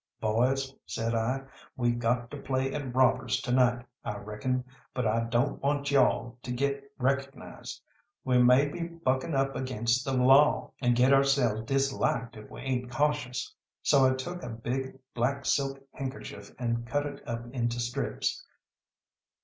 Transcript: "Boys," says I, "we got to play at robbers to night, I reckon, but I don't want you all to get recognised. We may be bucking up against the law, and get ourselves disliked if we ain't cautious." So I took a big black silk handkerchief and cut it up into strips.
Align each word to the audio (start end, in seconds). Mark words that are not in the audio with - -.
"Boys," 0.19 0.73
says 0.87 1.13
I, 1.13 1.43
"we 1.77 1.91
got 1.91 2.31
to 2.31 2.37
play 2.37 2.73
at 2.73 2.95
robbers 2.95 3.39
to 3.41 3.51
night, 3.51 3.85
I 4.03 4.17
reckon, 4.17 4.63
but 4.95 5.05
I 5.05 5.25
don't 5.25 5.61
want 5.61 5.91
you 5.91 5.99
all 5.99 6.39
to 6.41 6.51
get 6.51 6.91
recognised. 6.97 7.83
We 8.23 8.41
may 8.41 8.67
be 8.67 8.81
bucking 8.81 9.35
up 9.35 9.55
against 9.55 10.03
the 10.03 10.13
law, 10.13 10.71
and 10.81 10.95
get 10.95 11.13
ourselves 11.13 11.61
disliked 11.65 12.35
if 12.35 12.49
we 12.49 12.61
ain't 12.61 12.89
cautious." 12.89 13.53
So 13.83 14.09
I 14.11 14.15
took 14.15 14.41
a 14.41 14.49
big 14.49 14.97
black 15.13 15.45
silk 15.45 15.79
handkerchief 15.91 16.51
and 16.57 16.87
cut 16.87 17.05
it 17.05 17.21
up 17.27 17.45
into 17.53 17.79
strips. 17.79 18.43